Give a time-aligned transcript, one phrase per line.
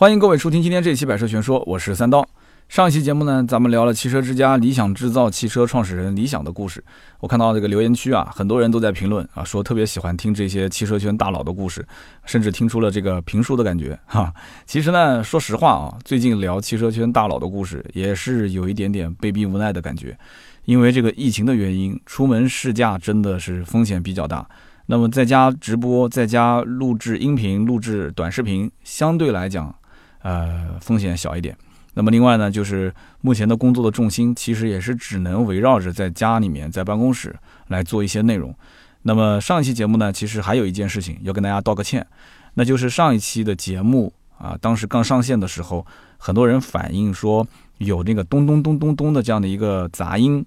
[0.00, 2.24] 欢迎各位收听今天这期《百车全说》，我是三刀。
[2.68, 6.84] 上一期节目呢，咱们聊了汽车之家理想制造汽车创始人理想的故事。
[7.18, 11.84] 我看到这个留言区啊，很多人都在评论啊，说特别喜欢听这些汽车圈大佬的故事，
[12.24, 14.32] 甚至听出了这个评书的感觉哈。
[14.66, 20.16] 其实呢，说实话啊，最近聊汽车圈大佬的故事，也是有一点点被逼无奈的感觉，
[20.64, 24.48] 因为这个疫情的原因，出门试驾真的是风险比较大。
[24.90, 29.74] 那么在家直播，在家录制音频、录制短视频，相对来讲。
[30.22, 31.56] 呃，风险小一点。
[31.94, 37.34] 那么另外呢，就是目前的工作的重心其实也是只能围绕着在家里面，在办公室
[37.68, 38.54] 来做一些内容。
[39.02, 42.06] 那么上一期节目呢，其实还有一件事情要跟大家道个歉，
[42.54, 45.84] 那就是上一期的节目啊，当时刚上线的时候，
[46.18, 47.46] 很多人反映说
[47.78, 50.44] 有那个咚咚咚咚咚的这样的一个杂音。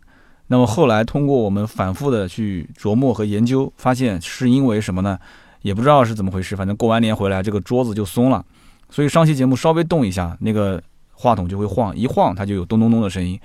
[0.48, 5.18] 那么后来通过我们反复的去琢磨和研究，发现是因为什么呢？
[5.62, 8.46] 也不知道是怎么回事，反正过完年回来，这个桌子就松了。
[8.92, 10.80] 所以上期节目稍微动一下，那个
[11.14, 13.40] 话筒就会晃，一晃它就有咚咚咚的声音。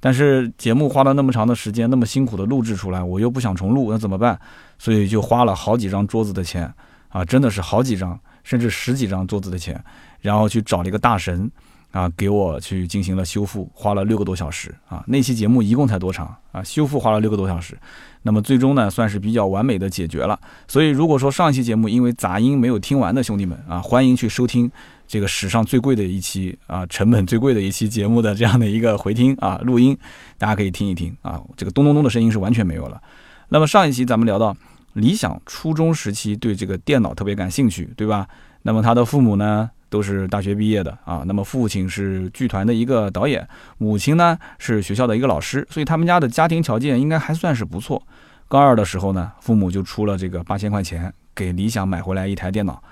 [0.00, 4.38] 但是节目花了那么长的时间，那么辛苦的录制出来，我又不想重录，那怎么办？
[4.78, 6.70] 所以就花了好几张桌子的钱
[7.08, 9.82] 啊，真的是好几张，甚至十几张桌子的钱，
[10.20, 11.50] 然后去找了一个大神。
[11.90, 15.02] 啊，给我去进行了修复，花了六个多小时啊。
[15.06, 16.62] 那期节目一共才多长啊？
[16.62, 17.78] 修复花了六个多小时，
[18.20, 20.38] 那么最终呢，算是比较完美的解决了。
[20.68, 24.70] 所以，如果说上一期节目因为杂音没有听完的兄弟们啊，欢迎去收听
[25.08, 29.98] 这个史上最贵的一期啊，成本最贵的一期节目的这样的一个回听啊，录音，
[30.36, 31.42] 大家可以听一听啊。
[31.56, 33.02] 这个咚咚咚的声音是完全没有了。
[33.48, 34.56] 那么上一期咱们聊到
[34.92, 38.28] 理想初中时期对这个电脑特别感兴趣，对吧？
[38.62, 39.70] 那么他的父母呢？
[39.90, 48.02] 都是大学毕业的啊，那么父亲是剧团的一个导演，母亲呢是学校的一个老师，所以他们家的家庭条件应该还算是不错。
[48.48, 52.82] 高二的时候呢，父母就出了这个八千块钱给理想买回来一台电脑，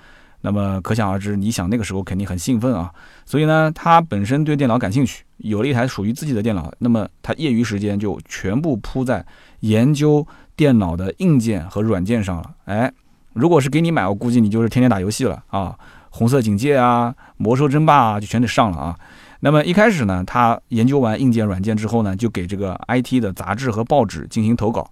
[0.49, 2.89] 那么可想而知，你想那个时候肯定很兴奋啊。
[3.25, 9.25] 所以呢，他本身对电脑感兴趣，有了一台属于自己的电脑，那么他业余时间就全部扑在
[9.59, 10.25] 研究
[10.55, 12.51] 电脑的硬件和软件上了。
[12.63, 12.89] 哎，
[13.33, 15.77] 如果是给你买，我估计你就是天天打游戏了啊。
[16.11, 18.95] 红色警戒啊，魔兽争霸啊，就全得上了啊。
[19.41, 24.89] 那么一开始呢，他研究完硬件软件之后呢，就给这个 IT 的杂志和报纸进行投稿。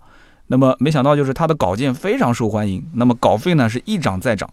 [0.48, 4.48] 那么没想到就是他的稿件非常受欢迎，那么稿费呢是一涨再涨。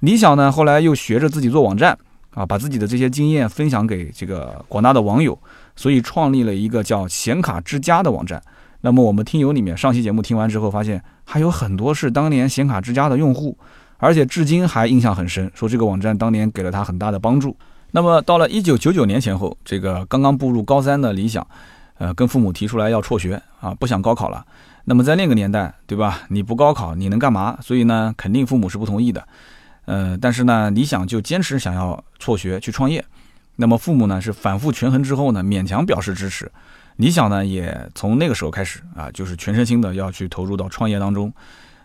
[0.00, 1.96] 理想呢后来又学着自己做网站
[2.30, 5.38] 啊，把自己的这些经验分享给这个广大的网友，
[5.74, 8.42] 所以创立了一个叫显卡之家的网站。
[8.82, 13.56] 那么我们听友里面上期节目听完之后，发现还有很多是当年显卡之家的用户。
[13.98, 17.56] 而且至今还印象很深，说这个网站当年给了他很大的帮助。
[17.92, 21.44] 那么到了一九九九年前后，这个刚刚步入高三的理想，
[21.96, 24.44] 呃，跟父母提出来要辍学啊，不想高考了。
[24.84, 26.20] 那么在那个年代，对吧？
[26.28, 27.56] 你不高考你能干嘛？
[27.62, 29.26] 所以呢，肯定父母是不同意的。
[29.86, 33.04] 呃，但是呢，理想就坚持想要辍学去创业。
[33.56, 36.50] 那么父母呢是反复权衡之后呢，勉强表示支持。
[36.96, 41.32] 理想呢也从那个时候开始啊，就是全身心的要去投入到创业当中。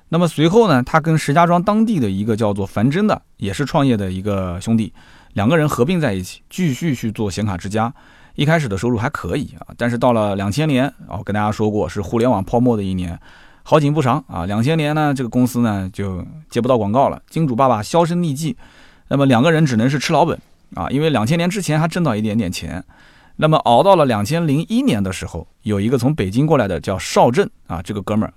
[0.09, 4.93] 那么随后呢，他跟石家庄当地的一个叫做樊真的，也是创业的一个兄弟，
[5.33, 7.93] 两个人合并在一起，继续去做显卡之家。
[8.35, 13.17] 一开始的收入还可以啊，但是到了两千年，我跟大家说过是互联网泡沫的一年，
[13.63, 14.45] 好景不长啊。
[14.45, 18.55] 两千年呢，这个公司呢就接不到广告了，金主爸爸销声匿迹，
[19.07, 20.39] 那么两个人只能是吃老本
[20.75, 22.83] 啊，因为两千年之前还挣到一点点钱。
[23.37, 28.33] 那么熬到了两千零一年的时候，有一个从北京过来的叫邵震啊，这个哥们儿。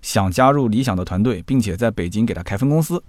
[0.00, 3.02] 想加入理想的团队，并且在北京给他开分公司，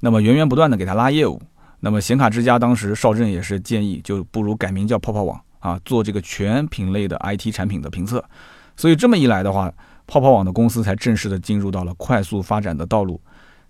[0.00, 1.40] 那么源源不断的给他拉业务。
[1.78, 8.24] 那么显卡之家当时邵震也是建议，就不如改名叫泡泡网啊，做这个全品类的 IT 产品的评测。
[8.76, 9.72] 所以这么一来的话，
[10.06, 13.20] 泡泡网的公司才正式的进入到了快速发展的道路。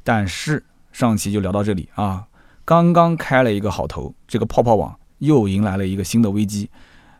[0.02, 2.26] 但是上期就聊到这里啊，
[2.64, 6.68] 刚刚开了一个好头，这个泡泡网又迎来了一个新的危机。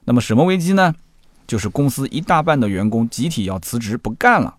[0.04, 0.94] 那么什么危机呢？
[1.46, 4.56] 就是公司一大半的员工集体要辞职不干了。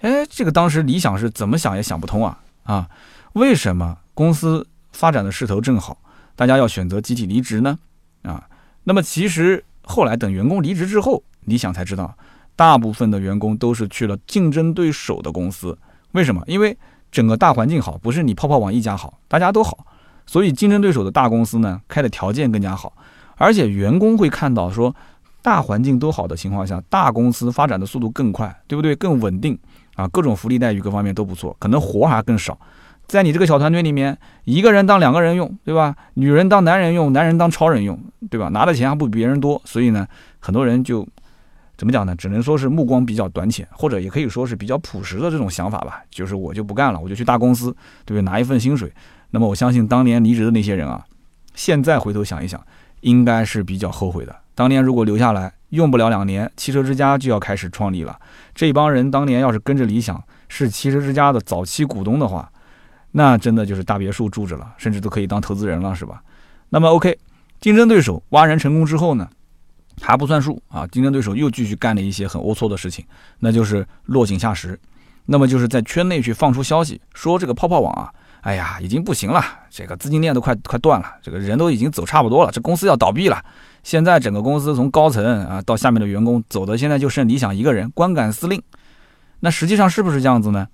[0.00, 2.88] 哎，这个当时理想是怎么想也想不通啊啊！
[3.34, 5.98] 为什么公司发展的势头正好，
[6.34, 7.78] 大家要选择集体离职呢？
[8.22, 8.48] 啊，
[8.84, 12.16] 那么其实后来等员工离职之后，理想才知道，
[12.58, 15.78] 大部分的员工都是去了竞争对手的公司。
[16.10, 16.42] 为什么？
[16.48, 16.76] 因为
[17.12, 19.86] 整个大环境好，不是你泡泡网一家好，大家都好，
[20.26, 22.92] 所以竞争对手的大公司呢，开的条件更加好，
[23.36, 24.92] 而且员工会看到说，
[25.40, 28.96] 大环境都好的情况下，大公司发展的速度更快，对不对？
[28.96, 29.56] 更稳定。
[29.94, 32.56] 啊，各种福利待遇各方面都不错，可能活还更少。
[33.08, 35.96] 在你这个小团队里面，一个人当两个人用，对吧？
[36.14, 37.98] 女人当男人用，男人当超人用，
[38.30, 38.48] 对吧？
[38.50, 40.06] 拿的钱还不比别人多，所以呢，
[40.38, 41.04] 很多人就
[41.78, 42.14] 怎么讲呢？
[42.16, 46.02] 只能说是目光比较短浅，或者也可以说是比较朴实的这种想法吧。
[46.10, 47.70] 就是我就不干了，我就去大公司，
[48.04, 48.22] 对不对？
[48.22, 48.92] 拿一份薪水。
[49.30, 51.04] 那么我相信当年离职的那些人啊，
[51.54, 52.60] 现在回头想一想，
[53.02, 54.34] 应该是比较后悔的。
[54.56, 58.18] 当年如果留下来，用不了两年，汽车之家就要开始创立了。
[58.56, 62.50] 这帮人当年要是跟着理想，是汽车之家的早期股东的话，
[63.12, 66.20] 那真的就是大别墅住着了，甚至都可以当投资人了，是吧？
[66.70, 67.16] 那么 OK，
[67.60, 69.28] 竞争对手挖人成功之后呢，
[70.00, 70.86] 还不算数啊！
[70.86, 73.04] 竞争对手又继续干了一些很龌龊的事情，
[73.40, 74.78] 那就是落井下石。
[75.26, 78.10] 那么就是在圈内去放出消息，说这个泡泡网啊，
[78.40, 83.44] 哎呀，已经不行了，这个资金链都快快断了，这个人都已经走差不多了，这公司要倒闭了。
[83.82, 88.62] 现在整个公司从高层啊到下面的员工走的，现在就剩理想一个人，观感司令。
[89.40, 90.66] 那实际上是不是这样子呢？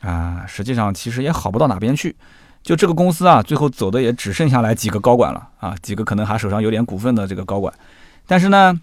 [0.00, 2.16] 啊，实际上其实也好不到哪边去。
[2.62, 7.72] 就这个公司啊，最后走的也只剩下来几个高管了啊，几个可能还手上有点股份的这个高管。
[8.26, 8.80] 但是呢，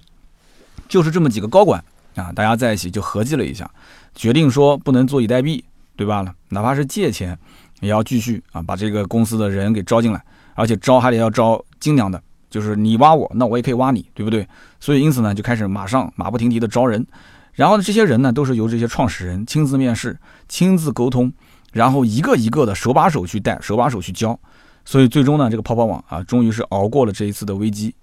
[0.88, 1.84] 就是这么几个高管
[2.16, 3.70] 啊，大家在一起就合计了一下。
[4.14, 5.64] 决定说不能坐以待毙，
[5.96, 6.26] 对吧？
[6.50, 7.38] 哪怕是借钱，
[7.80, 10.22] 也要继续啊，把这个公司的人给招进来，
[10.54, 14.46] 而且招还得要招精良的，就是你挖我，那我也可以挖你，对不对？
[14.80, 17.08] 所以因此呢，就开始马上马不停蹄的招人，
[17.54, 21.32] 然后呢，这些人呢都是由这些创始人亲自面试、亲自沟通，
[21.72, 24.38] 然后一个一个的手把手去带、手把手去教，
[24.84, 27.96] 所以最终呢，这个泡泡网啊，终于是熬过了这一次的危机。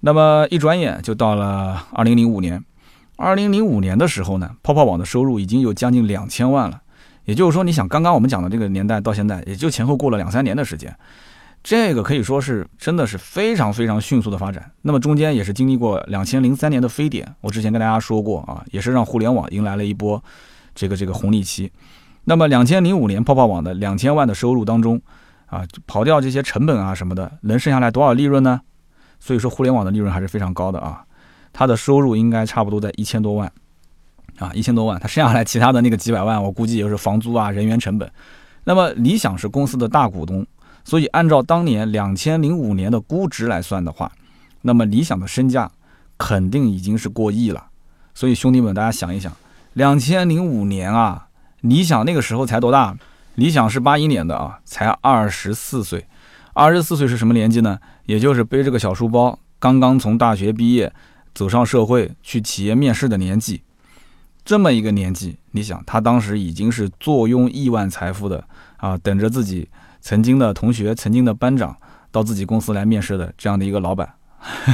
[0.00, 2.62] 那么一转眼就到了二零零五年。
[3.16, 6.80] 二零零五年的时候呢，泡泡网的收入已经有将近两千万了。
[7.26, 10.92] 也就是说，你想刚刚我们讲的这个年代到现在，也就前后过了两三年的时间，
[11.62, 14.72] 这个可以说是真的是非常非常迅速的发展。
[14.80, 20.24] 那么中间也是经历过两千零三年的非典，我之前跟大家说过啊，也是让互联网迎来了一波
[20.74, 21.70] 这个这个红利期。
[22.24, 25.00] 那么两千零五年泡泡网的两千万的收入当中
[25.44, 28.62] 啊，刨掉这些成本啊什么的，能剩下来多少利润呢？
[29.20, 31.04] 所以说互联网的利润还是非常高的啊。
[31.52, 33.52] 他的收入应该差不多在一千多万，
[34.38, 38.10] 啊，一千多万，他剩下来其他的那个几百万，我估计也是房租啊、人员成本。
[38.64, 40.46] 那么理想是公司的大股东，
[40.84, 44.12] 所以按照当年两千零五年的估值来算的话，
[44.62, 45.70] 那么理想的身价
[46.16, 47.66] 肯定已经是过亿了。
[48.14, 49.32] 所以兄弟们，大家想一想，
[49.72, 51.26] 两千零五年啊，
[51.62, 52.96] 理想那个时候才多大？
[53.34, 56.06] 理想是八一年的啊，才二十四岁。
[56.54, 57.78] 二十四岁是什么年纪呢？
[58.06, 60.92] 也就是背着个小书包，刚刚从大学毕业。
[61.32, 63.62] 走上社会去企业面试的年纪，
[64.44, 68.44] 这么一个年纪，你想他当时已经是坐拥亿万财富的
[68.78, 69.68] 啊，等着自己
[70.00, 71.74] 曾经的同学、曾经的班长
[72.10, 74.12] 到自己公司来面试的这样的一个老板，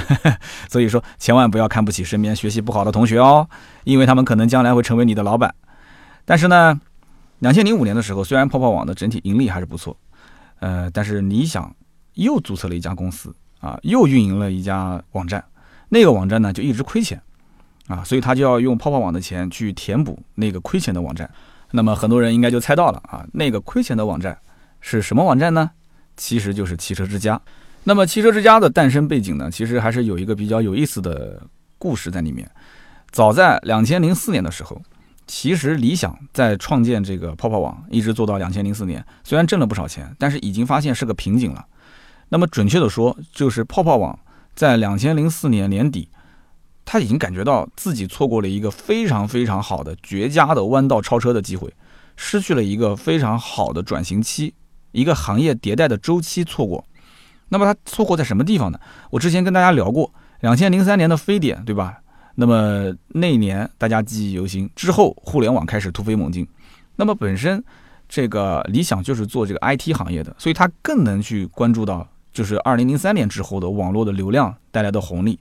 [0.66, 3.46] 所以说千万不要看不起身边学习不好的同学哦，
[3.84, 5.54] 因为他们可能将来会成为你的老板。
[6.24, 6.80] 但是呢，
[7.40, 9.94] 两千零五年的时候，虽然泡泡网的整体盈利还是不错，
[10.58, 11.74] 呃，但是理想
[12.14, 15.44] 又注册了一家公司啊，又运营了一家网站。
[15.88, 17.20] 那个网站呢就一直亏钱，
[17.86, 21.30] 啊，所以他就要用泡泡网的钱去填补那个亏钱的网站。
[21.70, 24.36] 那么很多人应该就猜到了啊，那个亏钱的网站
[24.80, 25.70] 是什么网站呢？
[26.16, 27.40] 其实就是汽车之家。
[27.84, 31.40] 那么汽车之家的诞生背景呢，其实还是有一个比较有意思的
[31.78, 32.50] 故事在里面。
[33.10, 34.80] 早在两千零四年的时候，
[35.26, 41.66] 其实理想在创建这个泡泡网，一直做到两千零四年，虽然挣了不少钱，但是已经发现是个瓶颈了。
[42.28, 44.18] 那么准确的说，就是泡泡网。
[44.54, 46.08] 在两千零四年年底，
[46.84, 51.74] 他已经感觉到自己错过了一个非常非常好的绝佳的弯道超车的机会，
[52.16, 54.54] 失去了一个非常好的转型期，
[54.92, 56.86] 一个行业迭代的周期错过。
[57.50, 58.80] 那么他错过在什么地方呢？
[59.10, 61.98] 我之前跟大家聊过，两千零三年的非典，对吧？
[62.36, 64.70] 那么那年大家记忆犹新。
[64.76, 66.46] 之后互联网开始突飞猛进，
[66.94, 67.62] 那么本身
[68.08, 72.06] 这个理想就是做这个 IT 行业的，所以他更能去关注到。
[72.32, 75.40] 就是二零零三年之后的网络的流量带来的红利。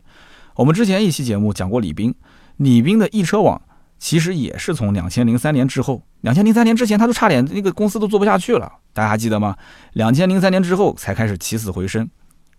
[0.56, 2.16] 我们之前一期节目讲过李斌，
[2.56, 3.62] 李斌的易车网
[4.00, 9.58] 其实也是从两千零三年之后，两千零三年之前他都差点那个公司都做不下去了，大家还记得吗？
[9.92, 12.10] 两千零三年之后才开始起死回生。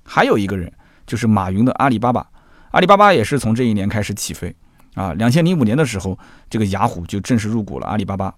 [0.02, 0.71] 还有一个人
[1.07, 2.28] 就是马云的阿里巴巴，
[2.76, 4.54] 阿里巴巴也是从这一年开始起飞
[4.95, 5.14] 啊。
[5.14, 6.18] 两千零五年的时候，
[6.50, 8.35] 这个雅虎就正式入股了阿里巴巴。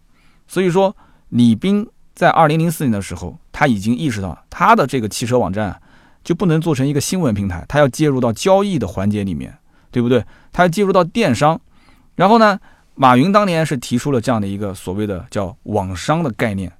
[0.47, 0.97] 所以说，
[1.31, 5.81] 李斌在二零零四年的时候，他已经意识到他的这个汽车网站。
[6.25, 9.57] 就不能做成一个新闻平台，他要介入到交易的环节里面，
[9.91, 10.23] 对不对？
[10.53, 11.59] 他要介入到电商。
[12.17, 12.59] 然后呢，
[12.97, 16.71] 马云当年是提出了这样的一个所谓的叫网商的概念，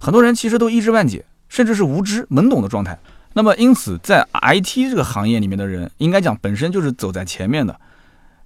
[0.00, 2.98] 很多人其实都一知半解，甚至是无知懵懂的状态。
[3.34, 7.78] 那么因此，在 IT 这个行业里面的人，应该讲本身就是走在前面的。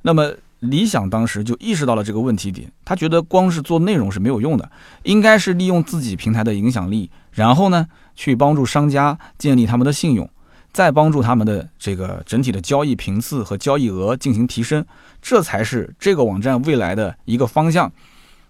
[0.02, 4.70] 那么理想当时就意识到了这个问题点，他觉得光是做内容是没有用的，
[5.04, 10.28] 应该是利用自己平台的影响力，然后呢，去帮助商家建立他们的信用。
[10.70, 14.84] 再帮助他们的这个整体的交易频次和交易额进行提升，
[15.20, 17.90] 这才是这个网站未来的一个方向。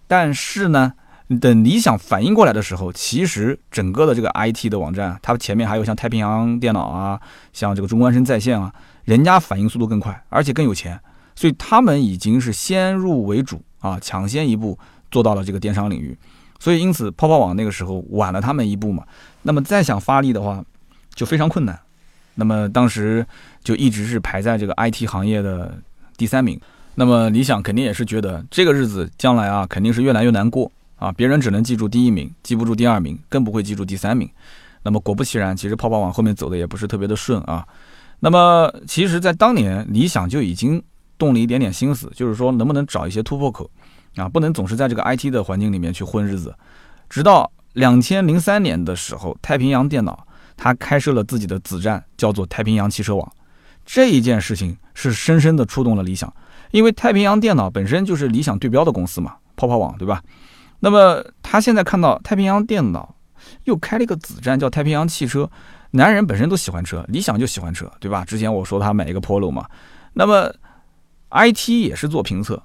[0.09, 0.92] 但是呢，
[1.40, 7.20] 等理想反应过来的时候，其实整个的这个 IT 的网站，它前面还有像太平洋电脑啊，
[7.52, 8.73] 像这个中关村在线啊，
[9.04, 10.99] 人家反应速度更快，而且更有钱，
[11.35, 14.78] 所以他们已经是先入为主啊，抢先一步
[15.11, 16.16] 做到了这个电商领域。
[16.58, 19.04] 所以因此，泡泡网那个时候晚了他们一步嘛，
[19.42, 20.64] 那么再想发力的话，
[21.14, 21.78] 就非常困难。
[22.37, 23.26] 那么当时
[23.62, 25.76] 就一直是排在这个 IT 行业的
[26.16, 26.58] 第三名。
[26.94, 30.73] 那么理想肯定也是觉得这个日子将来啊，肯定是越来越难过。
[30.99, 34.28] 啊，别人只能记住第一名，记不住第二名，更不会记住第三名。
[34.83, 37.67] 那么果不其然，其实泡泡网后面走的也不是特别的顺啊。
[38.21, 40.83] 那么其实，在当年，理想就已经
[41.17, 43.71] 动了一点点心思，就是说能不能找一些突破口
[44.17, 46.55] 啊，不能总是在这个 IT 的环境里面去混日子。
[47.09, 50.26] 直到两千零三年的时候，太平洋电脑
[50.57, 53.33] 它开设了自己的子站，叫做太平洋汽车网。
[53.87, 56.33] 这一件事情是深深的触动了理想，
[56.73, 60.23] 因为太平洋电脑本身就是理想对标的公司嘛，泡泡网对吧？
[60.80, 63.14] 那么他现在看到太平洋电脑
[63.64, 65.50] 又开了一个子站，叫太平洋汽车。
[65.92, 68.23] 男人本身都喜欢车，理想就喜欢车，对吧？
[68.25, 69.66] 之前我说他买一个 Polo 嘛。
[70.12, 70.52] 那么
[71.30, 72.62] IT 也是做评测，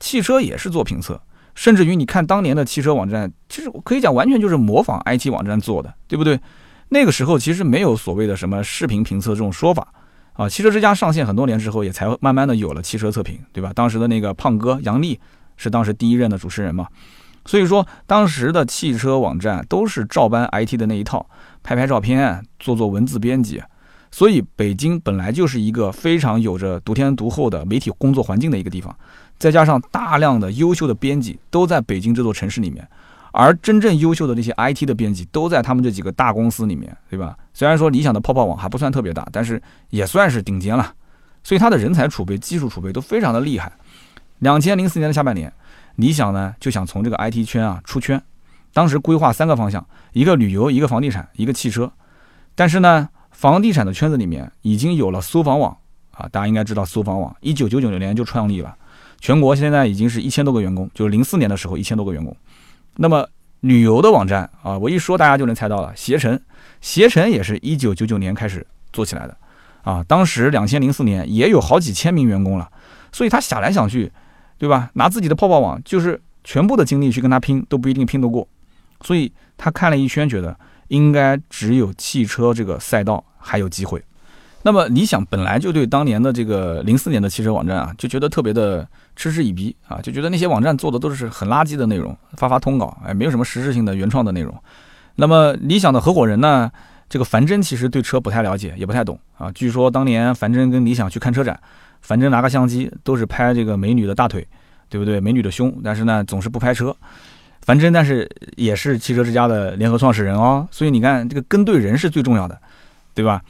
[0.00, 1.22] 汽车也是做评测，
[1.54, 6.40] 甚至于你看当年的汽车网站，其实可以讲完全就是模仿 IT 网站做的，对不对？
[6.88, 9.86] 那个时候其实没有所谓的什么视频评测这种说法
[10.32, 10.48] 啊。
[10.48, 13.72] 汽车之家上线很多年之后，也才慢慢的有了汽车测评，对吧？
[13.72, 15.20] 当时的那个胖哥杨丽
[15.56, 16.88] 是当时第一任的主持人嘛。
[17.46, 21.26] 所以说，当时的汽车网站都是照搬 IT 的那一套，
[21.62, 23.62] 拍拍照片，做做文字编辑。
[24.10, 28.96] 所以，北京本来就是一个非常有着独天独厚的媒体工作环境的一个地方，
[29.38, 32.88] 再加上大量的优秀的编辑都在北京这座城市里面，
[33.32, 37.36] 而真正优秀的那些 IT 的编辑都在他们这几个大公司里面，对吧？
[37.52, 39.60] 虽然说理想的泡泡网还不算特别大，但是
[39.90, 40.94] 也算是顶尖了。
[41.42, 43.72] 所以，他的人才储备、技术储备都非常的厉害。
[44.38, 45.52] 两千零四年的下半年。
[45.96, 48.20] 理想呢就想从这个 IT 圈啊出圈，
[48.72, 51.92] 当时规划三个方向，一个旅游，一个房地产，一个汽车。
[52.56, 55.76] 但是呢，房地产的圈子里面已经有了搜房网
[56.10, 58.76] 啊，大家应该知道搜房网，一九九九年就创立了，
[59.20, 62.36] 全国现在已经是一千多个员工，就是零四年的时候一千多个员工。
[62.96, 63.28] 那么
[63.60, 66.40] 旅游的网站啊，我一说大家就能猜到了，携程，
[66.80, 69.36] 携程也是一九九九年开始做起来的
[69.82, 72.68] 啊，当时两千零四年也有好几千名员工了，
[73.12, 74.10] 所以他想来想去。
[74.58, 74.90] 对吧？
[74.94, 78.46] 拿自己的泡泡网，就是全部的精力去跟他拼，都不一定拼得过。
[79.02, 80.56] 所以他看了一圈，觉得
[80.88, 84.02] 应该只有汽车这个赛道还有机会。
[84.62, 94.54] 那么理想本来就对当年的这个零四年的汽车网站啊，就觉得特别的嗤之以鼻啊，就觉得那些网站做的都是很垃圾的内容，发发通稿，哎，没有什么实质性的原创的内容。
[95.16, 96.70] 那么理想的合伙人呢，
[97.10, 99.52] 这个樊真其实对车不太了解，也不太懂啊。
[99.52, 101.60] 据说当年樊真跟理想去看车展。
[102.04, 104.46] 反正拿个相机都是拍这个美女的大腿，
[104.90, 105.18] 对不对？
[105.18, 106.94] 美女的胸，但是呢总是不拍车。
[107.62, 112.60] 樊真，但是也是汽车之家的联合创始人哦，所以你看这个跟对人是最重要的，
[113.14, 113.40] 对吧？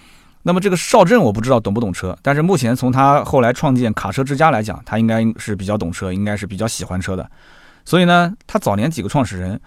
[0.44, 7.28] 那么这个邵震我不知道懂不懂车，但是目前从他后来创建卡车之家来讲，他应该是比较懂车，应该是比较喜欢车的。
[7.84, 9.60] 所以呢，他早年几个创始人，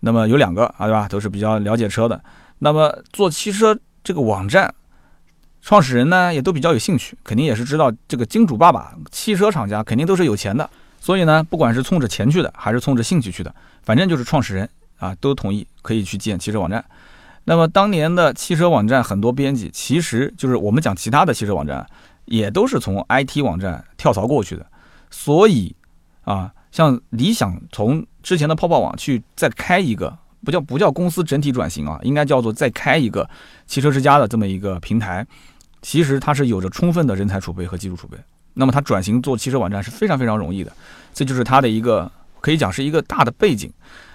[0.00, 1.08] 那么有两个啊，对吧？
[1.08, 2.22] 都是比较了解车的。
[2.58, 4.74] 那么做汽车这个网站。
[5.64, 10.68] 创始人呢也都比较有兴趣，肯定也是知道这个金主爸爸，汽车厂家肯定都是有钱的，
[11.00, 13.52] 所以呢，不管是冲着钱去的，还是冲着兴趣去的，
[13.82, 14.68] 反正就是创始人
[14.98, 16.84] 啊都同意可以去建汽车网站。
[17.44, 21.86] 那么当年的汽车网站很多编辑，其实就是我们讲其他的汽车网站，
[22.26, 24.66] 也都是从 IT 网站跳槽过去的。
[25.10, 25.74] 所以
[26.24, 33.26] 啊，像理想从之前的泡泡网去再开一个，不叫不叫公司整体转型啊，应该叫做再开一个
[33.66, 35.26] 汽车之家的这么一个平台。
[35.84, 38.16] 其实它是有着充分的人才储备和技术储备，
[38.54, 40.72] 那么它转型做汽车网站是非常非常容易的，
[41.12, 42.10] 这就是它的一个
[42.40, 43.70] 可以讲是一个大的背景。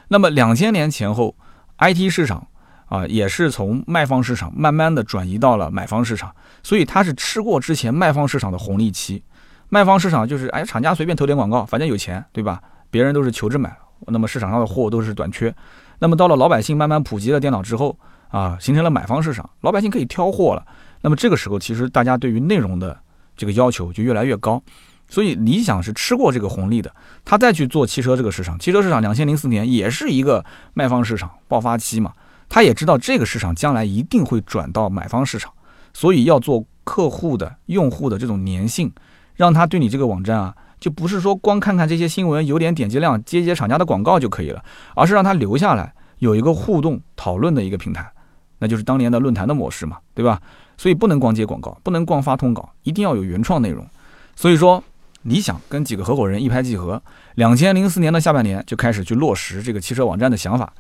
[0.08, 1.36] 那么两千年前后
[1.78, 2.48] ，IT 市场
[2.88, 6.34] 啊也是从卖方市场慢慢的转移到了买方市场，
[6.64, 9.24] 所以它是吃过之前卖方市场的红利期。
[9.70, 12.60] 卖方市场就是哎厂家随便投点广告，反正有钱，对吧？
[12.90, 15.54] 别人都是求着买，那么市场上的货都是短缺。
[16.00, 17.96] 那么到了老百姓慢慢普及了电脑之后
[18.30, 20.66] 啊，形成了买方市场，老百姓可以挑货了。
[21.02, 23.00] 那么这个时候，其实大家对于内容的
[23.38, 24.62] 这个要求就越来越高，
[25.08, 32.14] 所以理想是吃过这个红利的，他再去做汽车这个市场，汽车市场两千零四年也是一个卖方市场爆发期嘛，
[32.50, 35.52] 他也知道这个市场将来一定会转到买方市场，
[35.94, 38.92] 所以要做客户的用户的这种粘性，
[39.36, 44.64] 让他对你这个网站啊，就不是说光看看这些新闻有点点击量接接厂家的广告就可以了，
[44.96, 48.12] 而是让他留下来有一个互动讨论的一个平台，
[48.58, 50.42] 那就是当年的论坛的模式嘛，对吧？
[50.80, 53.86] 所以不能光接广告，不能光发通稿，一定要有原创内容。
[54.34, 54.82] 所以说，
[55.24, 57.02] 理想跟几个合伙人一拍即合，
[57.36, 60.72] 两千零四年的下半年就开始去落实这个汽车网站的想法。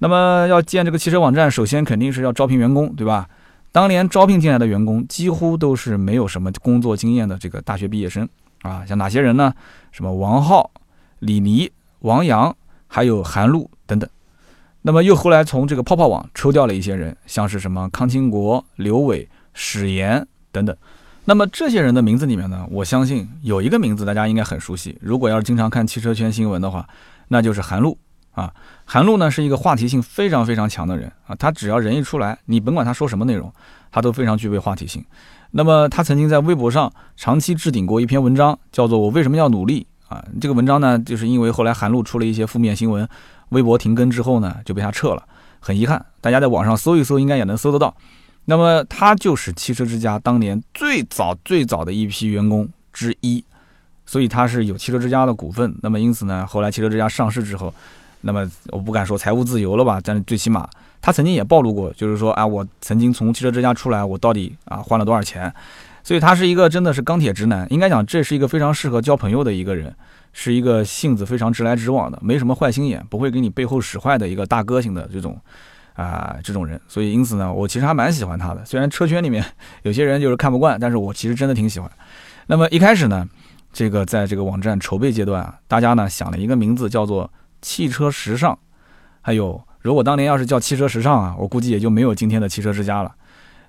[0.00, 3.28] 那么要建这个汽车网站，首先肯定是要招聘员工，对吧？
[3.70, 8.28] 当年招聘进来的员工几乎都是没有什么工作经验的这个大学毕业生
[8.62, 9.54] 啊，像哪些人呢？
[9.92, 10.68] 什么王浩、
[11.20, 11.70] 李黎、
[12.00, 12.56] 王阳，
[12.88, 14.10] 还有韩露等等。
[14.82, 20.76] 那么又后来从这个泡泡网抽调了一些人，像是什么康清国、刘伟、史炎等等。
[21.24, 24.98] 那么这些人的名字里面呢，我相信有一个名字大家应该很熟悉。
[25.00, 26.86] 如果要是经常看汽车圈新闻的话，
[27.28, 27.96] 那就是韩露
[28.32, 28.52] 啊。
[28.84, 33.50] 韩露呢是一个话题性非常非常强的人啊，他只要人一出来，你甭管他说什么内容，
[33.90, 35.02] 他都非常具备话题性。
[35.52, 40.22] 那么他曾经在微博上长期置顶过一篇文章，叫做《我为什么要努力》啊。
[40.40, 43.08] 这个文章呢，就是因为后来韩露出了一些负面新闻，
[43.48, 45.22] 微博停更之后呢，就被他撤了，
[45.60, 46.04] 很遗憾。
[46.20, 47.96] 大家在网上搜一搜，应该也能搜得到。
[48.46, 53.42] 那么他就是汽车之家当年最早最早的一批员工之一，
[54.04, 55.74] 所以他是有汽车之家的股份。
[55.82, 57.72] 那么因此呢，后来汽车之家上市之后，
[58.20, 60.68] 那么我不敢说财务自由了吧，但是最起码
[61.00, 65.52] 他曾经也暴露过，就是说啊，我曾经从汽车之家出来，我到底啊换了多少钱？
[66.02, 69.94] 所以他是一个真的是钢铁直男，应该讲这是一个非常适合交朋友的一个人，
[70.34, 75.40] 是一个性子非常直来直往的，没什么坏心眼，不会给你背后使坏的一个大哥型的这种。
[75.94, 78.64] 啊，这种人，所以因此呢，我其实还蛮喜欢他的。
[78.64, 79.44] 虽然车圈里面
[79.82, 81.90] 有些人就是看不惯，但是我其实真的挺喜欢。
[82.46, 83.28] 那么一开始呢，
[83.72, 87.32] 这个在这个网站筹备阶段啊，大家呢想了一个名字叫做
[87.62, 88.58] “汽车时尚”。
[89.22, 93.14] 还有，如果当年要是叫“汽车时尚”啊，我估计也就没有今天的汽车之家了。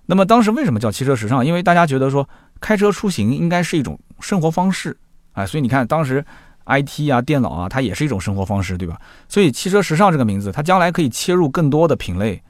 [0.08, 1.46] 那么当时为什么叫“汽车时尚”？
[1.46, 2.27] 因为大家觉得说
[2.60, 4.98] 开车出行应该是一种生活方式
[5.34, 6.25] 啊，所以你看当时。
[6.65, 9.00] I T 啊，电脑啊，它也是一种生活方式，对吧？
[9.29, 12.41] 所以汽车时尚这个名字，它将来可以切入更多的品类，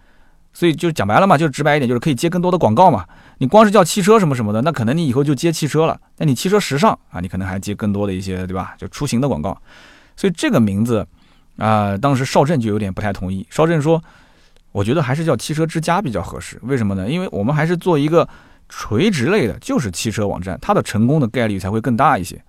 [0.54, 3.06] 所以就讲白了嘛，就直白一点，就是可以接更多的广告嘛。
[3.40, 6.00] 你光是叫汽车什么什么的，那可能你以后就接汽车了。
[6.18, 8.74] 那你汽车时尚啊，你可能还接更多的一些，对吧？
[8.78, 9.58] 就出行的广告。
[10.16, 11.06] 所以这个名字
[11.58, 13.46] 啊，当时邵震就有点不太同意。
[13.50, 14.02] 邵震说
[14.72, 16.58] ：“我觉得还是叫汽车之家比较合适。
[16.64, 17.10] 为什么呢？
[17.10, 18.26] 因为我们还是做一个
[18.70, 22.42] 垂直类的，就是汽车网站，它的成功的概率才会更大一些。”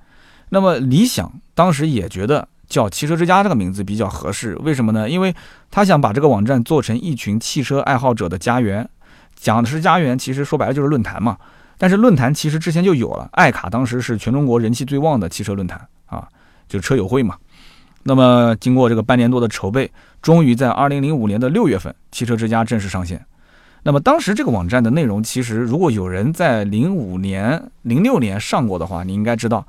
[0.51, 5.09] 那么理想当时也觉得叫“汽车之家”这个名字比较合适，为什么呢？
[5.09, 5.35] 因为
[5.71, 8.89] 他想把这个网站做成一群汽车爱好者的家园，
[9.35, 11.37] 讲的是家园，其实说白了就是论坛嘛。
[11.79, 16.27] 但是论坛其实之前就有了，爱卡当时是全中国人气最旺的汽车论坛啊，
[16.69, 17.37] 就车友会嘛。
[18.05, 19.91] 那么经过这个半年多的筹备，
[20.23, 23.27] 终于在二零零五年的六月份，汽车之家正式上线。
[23.83, 29.67] 那么当时这个网站的内容，其实如果有人在零五年、零六年上过的话，你应该知道。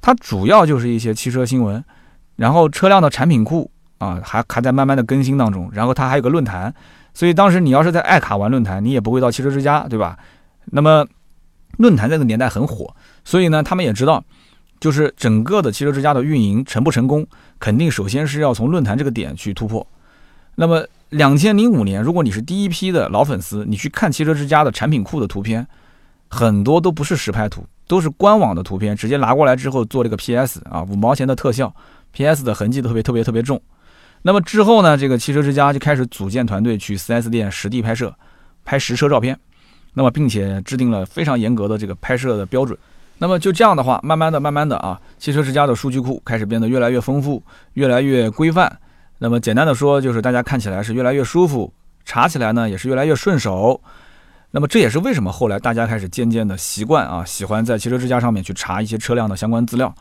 [0.00, 1.84] 它主要就是一些汽车新闻，
[2.36, 5.70] 然后车辆的产品库啊，还还在慢慢的更新当中。
[5.72, 6.74] 然后它还有个论坛，
[7.12, 10.18] 所以当时你要是在爱卡玩论坛，你也不会到汽车之家，对吧？
[10.66, 11.06] 那么
[11.78, 14.24] 论坛这个年代很火，所以呢，他们也知道，
[14.78, 17.26] 就是整个的汽车之家的运营成不成功，
[17.58, 19.86] 肯定首先是要从论坛这个点去突破。
[20.56, 25.66] 那么两千零五年，如果你是第一批的老粉丝，你去看汽车之家的产品库的图片，
[26.30, 27.66] 很多都不是实拍图。
[27.86, 31.74] 都是官网的图片，直接拿过来之后做了个 PS 啊，五毛钱的特效
[32.12, 33.60] ，PS 的痕迹特别特别特别重。
[34.22, 38.14] 那么之后呢，这个汽车之家就开始组建团队去 4S 店实地拍摄，
[38.64, 39.36] 拍实车照片。
[39.92, 42.78] 那么并且制定了非常严格的这个拍摄的标准。
[43.18, 48.78] 那么就这样的话，慢慢的、慢慢的啊，汽车之家的数据库开始变得越来越丰富，越来越规范。
[49.18, 51.72] 那么简单的说，就是大家看起来是越来越舒服，
[52.04, 53.80] 查起来呢也是越来越顺手。
[54.52, 59.94] 那么这也是为什么后来大家开始渐渐的习惯啊，喜欢在汽车之家上面去查一些车辆的相关资料。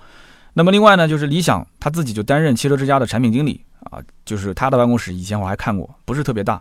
[0.54, 6.60] 那么另外呢，就是理想他自己就担任汽车之家的产品经理啊，就是他的办公室以前我还看过，不是特别大，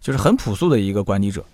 [0.00, 1.44] 就是很朴素的一个管理者。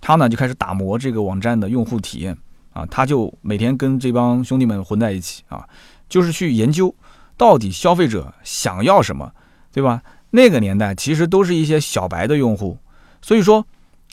[0.00, 2.36] 他呢就开始打磨这个网站的用户体验
[2.72, 5.64] 啊，他就每天跟这帮兄弟们混在一起啊，
[6.08, 6.92] 就是去研究
[7.36, 9.32] 到底消费者想要什么，
[9.72, 10.02] 对吧？
[10.30, 12.76] 那个年代其实都是一些小白的用户，
[13.22, 13.64] 所以说。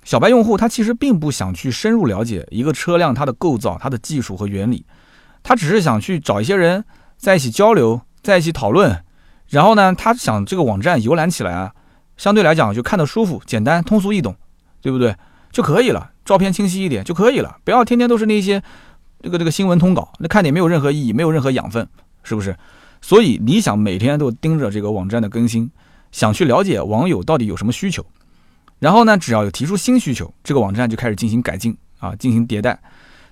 [0.06, 4.86] 小白用户他其实并不想去深入了解一个车辆它的构造、它的技术和原理，
[5.42, 6.86] 他只是想去找一些人
[7.18, 9.04] 在一起交流，在一起讨论。
[9.50, 11.74] 然后呢，他想这个网站游览起来啊，
[12.18, 14.36] 相对来讲就看得舒服、简单、通俗易懂，
[14.80, 15.16] 对不对？
[15.52, 18.62] 就可以了，照片清晰一点就可以了，不要天天都是那些
[19.24, 21.88] 这个这个新闻通稿，那看点没有任何意义，没有任何养分，
[22.24, 22.56] 是不是？
[23.02, 25.72] 所以理想每天都盯着这个网站的更新，
[26.12, 28.06] 想去了解网友到底有什么需求。
[28.86, 32.80] 然后呢，只要有提出新需求，这个网站就开始进行改进啊，进行迭代。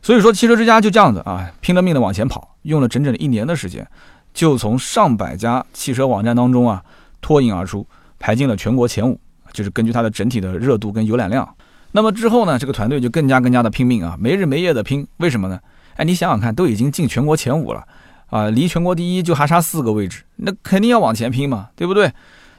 [0.02, 3.88] 所以说，汽车之家就这样子啊，拼了命的往前跑，用了整整一年的时间，
[4.34, 6.84] 就从上百家汽车网站当中啊
[7.22, 7.86] 脱颖而出，
[8.18, 9.20] 排进了全国前五。
[9.52, 11.48] 就是根据它的整体的热度跟浏览量。
[11.92, 15.08] 那么之后呢，这个团队就更加更加的拼命啊，没日没夜的拼。
[15.18, 15.60] 为什么呢？
[15.98, 17.88] 哎，你想想看，都已经进全国前五了
[18.32, 22.12] 啊，离全国第一就还差四个位置，那肯定要往前拼嘛，对不对？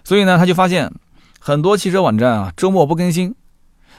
[0.04, 0.88] 所以呢，他就发现
[1.46, 3.34] 很多汽车网站啊，周末不更新，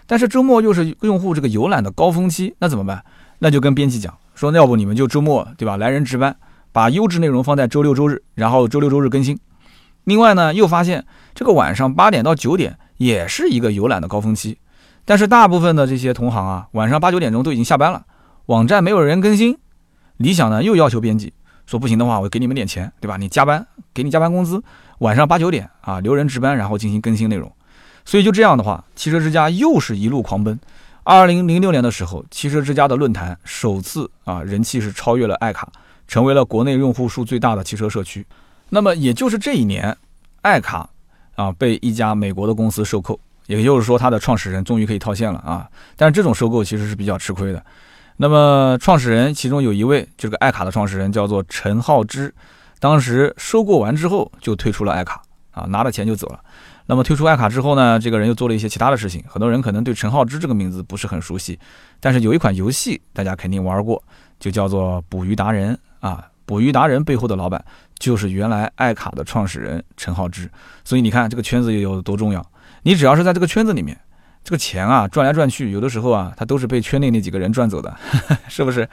[0.08, 3.06] 但是周末又是用户这个游览的高峰期，那怎么办？
[3.38, 6.36] 那就跟编辑讲说，要不你们就周末对吧，来人值班，
[6.72, 9.38] 把优质内容放在周六周日，然后周六周日更新。
[10.06, 11.06] 另外呢，又发现
[11.36, 14.58] 这个晚上八点到九点也是一个游览的高峰期，
[15.06, 18.08] 但是大部分的这些同行啊，晚上八九点钟都已经下班了，
[18.48, 19.56] 网站没有人更新。
[20.18, 21.32] 理想呢又要求编辑
[21.68, 23.18] 说不行的话，我给你们点钱，对吧？
[23.18, 24.64] 你加班给你加班工资，
[25.00, 27.52] 晚上八九点啊留人值班，然后进行更新内容。
[28.06, 30.60] 所以就这样的话，汽车之家又是一路狂奔。
[31.04, 35.72] 二零零六年的时候，汽车之家的论坛首次啊人气是超越了爱卡，
[36.08, 38.26] 成为了国内用户数最大的汽车社区。
[38.70, 39.96] 那么也就是这一年，
[40.42, 40.90] 爱卡
[41.36, 45.68] 啊被一家美国的公司收购，也就是说它的创始人终于可以套现了啊。
[45.96, 47.64] 但是这种收购其实是比较吃亏的。
[48.18, 52.34] 那么创始人其中有一位，这个爱卡的创始人叫做陈浩之，
[52.86, 55.20] 当时收购完之后就退出了爱卡
[55.50, 56.40] 啊，拿了钱就走了。
[56.86, 59.24] 那么退出爱卡之后呢，这个人又做了一些其他的事情。
[59.28, 61.58] 很多人可能对陈浩之这个名字不是很熟悉，
[62.00, 64.04] 但是有一款游戏大家肯定玩过，
[64.40, 66.28] 就叫做捕鱼达人啊。
[66.46, 67.66] 捕鱼达人背后的老板
[67.98, 70.48] 就是原来爱卡的创始人陈浩之。
[70.84, 72.46] 所以你看这个圈子有多重要，
[72.84, 74.00] 你只要是在这个圈子里面。
[74.44, 77.98] 这个钱啊，转来转去，有的时候啊，它都是被圈内那几个人赚走的，
[78.48, 78.88] 是不是？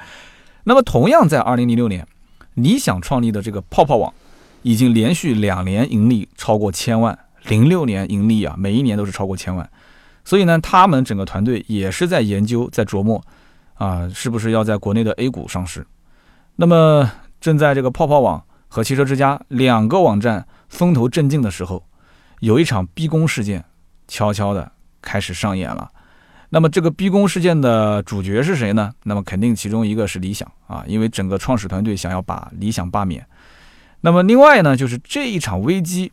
[0.64, 2.06] 那么，同样在二零零六年，
[2.54, 4.12] 理想创立的这个泡泡网，
[4.62, 7.18] 已经连续两年盈利超过千万。
[7.44, 9.68] 零六年盈利啊，每一年都是超过千万。
[10.24, 13.20] 所以呢，他们整个团队也是在研究，在琢磨，
[13.74, 15.86] 啊，是不是要在国内的 A 股上市？
[16.56, 17.10] 那么，
[17.40, 21.84] 正在这个泡泡网和汽车之家两个网站风头正劲的时候，
[22.40, 23.64] 有一场逼宫事件，
[24.06, 24.72] 悄悄的。
[25.04, 25.90] 开始上演了，
[26.54, 28.92] 那么这个逼宫事件的主角是谁呢？
[29.04, 33.26] 那么肯定其中一个是理想啊，因为整个创始团队想要把理想罢免。
[34.02, 36.12] 那么另外呢，就是这一场危机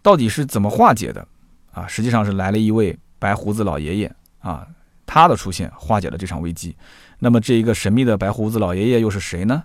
[0.00, 1.28] 到底是怎么化解的
[1.72, 1.86] 啊？
[1.86, 4.66] 实际上是来了一位白胡子老爷爷啊，
[5.04, 6.74] 他的出现化解了这场危机。
[7.18, 9.62] 那么这一个神秘的白胡子老爷爷又是谁呢？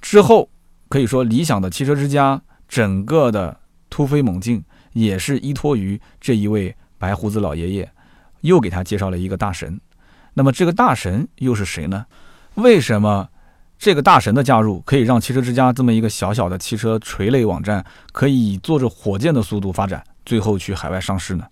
[0.00, 0.48] 之后
[0.88, 3.54] 可以说理想的汽车之家整个的
[3.90, 7.92] 突飞猛进也是依托于这一位白胡子老爷爷。
[8.40, 9.80] 又给他介绍了一个大神，
[10.34, 12.06] 那么这个大神又是谁呢？
[12.54, 13.28] 为什么
[13.78, 21.46] 这个大神的加入可以让汽车之家这么一个小小的汽车垂类网站可以坐着火箭的速度发展，最后去海外上市呢？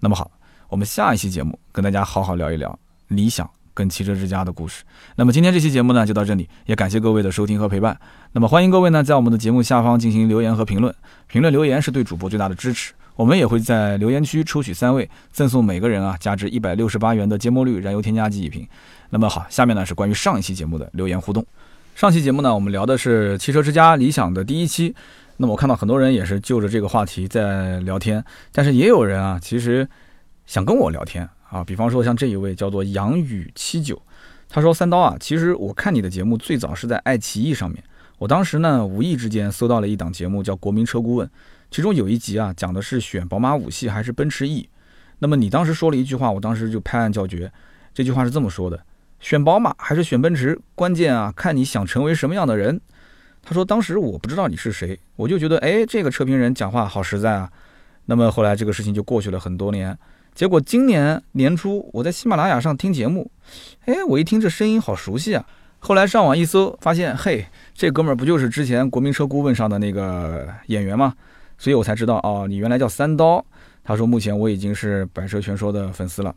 [0.00, 0.30] 那么好，
[0.68, 2.76] 我们下一期节目跟大家好好聊一聊
[3.08, 4.82] 理想跟汽车之家的故事。
[5.16, 7.98] 那么今天这期节目呢就到这里，也感谢各位的收听和陪伴。
[8.32, 10.94] 那么欢迎各位呢在我们的节目下方进行留言和评论，
[11.26, 12.92] 评论留言是对主播最大的支持。
[13.16, 18.66] 我们也会在留言区抽取三位，赠送每个人啊价值一百六十八元的芥末绿燃油添加剂一瓶。
[19.10, 21.44] 那么好，下面呢是关于上一期节目的留言互动。
[21.94, 24.92] 上期节目呢，我们聊的是汽车之家理想的第一期。
[25.36, 29.88] 那么我看到很多人也是就着这个话题在聊天，但是也有人啊，其实
[30.46, 31.62] 想跟我聊天啊。
[31.62, 34.00] 比方说像这一位叫做杨宇七九，
[34.48, 37.80] 他说三刀啊，其实我看你的节目最早是在爱奇艺上面，
[38.18, 41.24] 我当时呢无意之间搜到了一档节目叫《国民车顾问》。
[41.70, 44.68] 其中有一集啊，讲的是选宝马五系还是奔驰 E。
[45.18, 47.50] 那么你当时说了一句话，我当时就拍案叫绝。
[47.92, 48.84] 这句话是这么说的：
[49.20, 52.80] 选宝马还是选奔驰，关键啊看你想成为什么样的人。
[53.42, 57.50] 他说当时我不知道你是谁，我就觉得哎这个车评人讲话好实在啊。
[58.06, 59.96] 那么后来这个事情就过去了很多年，
[60.34, 63.30] 结果今年年初我在喜马拉雅上听节目，
[63.86, 65.46] 哎我一听这声音好熟悉啊。
[65.78, 71.14] 后来上网一搜，发现嘿这哥们儿不就是之前国民车顾问上的那个演员吗？
[71.58, 73.44] 所以我才知道哦，你原来叫三刀。
[73.82, 76.34] 他说目前我已经是百车全说的粉丝了。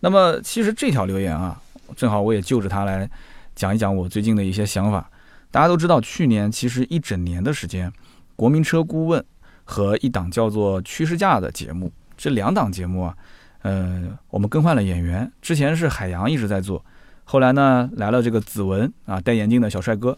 [0.00, 1.60] 那么其实这条留言啊，
[1.94, 3.08] 正好我也就着它来
[3.54, 5.10] 讲一讲我最近的一些想法。
[5.50, 7.92] 大家都知道，去年其实一整年的时间，
[8.34, 9.22] 国民车顾问
[9.64, 13.14] 和一档叫做趋势价的节目，这两档节目啊，
[13.60, 15.30] 呃，我们更换了演员。
[15.42, 16.82] 之前是海洋一直在做，
[17.24, 20.16] 后来呢来了这个子文啊，戴眼镜的小帅哥。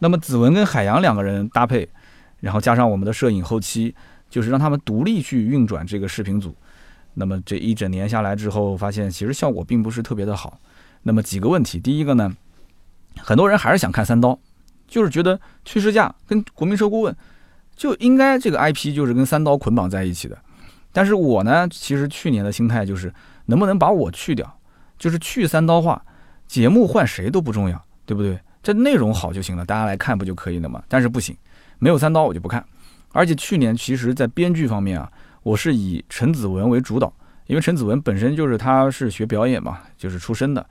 [0.00, 1.88] 那么子文跟海洋两个人搭配。
[2.42, 3.94] 然后加上我们的摄影后期，
[4.28, 6.54] 就是让他们独立去运转这个视频组。
[7.14, 10.58] 那么这一整年下来之后，发现其实效果并不是特别的好。
[11.02, 12.34] 那么几个问题，第一个呢，
[13.18, 14.36] 很多人还是想看三刀，
[14.88, 17.14] 就是觉得趋势价跟国民车顾问
[17.76, 20.36] 就应该这个 IP 就是跟三刀捆绑在一起的。
[20.92, 23.12] 但是我呢，其实去年的心态就是
[23.46, 24.58] 能不能把我去掉，
[24.98, 26.04] 就是去三刀化，
[26.46, 28.38] 节目换谁都不重要，对不对？
[28.62, 30.82] 这内容好就行了，大家来看不就可以了吗？
[30.88, 31.36] 但是不行。
[31.82, 32.64] 没有三刀我就不看，
[33.10, 35.10] 而且去年其实，在编剧方面啊，
[35.42, 37.12] 我是以陈子文为主导，
[37.48, 40.64] 因为陈子文本身就是他是学表演嘛，就是出身的，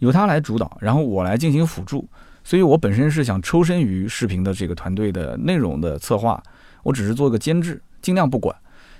[0.00, 2.06] 由他来主导，然后我来进行辅助，
[2.44, 6.42] 所以我本身是想抽身于视频的这个团队的内容的策划，
[6.82, 8.54] 我只是做个监制，尽量不管。